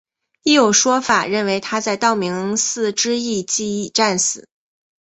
[0.41, 4.49] 亦有说法认为他在道明寺之役即已战死。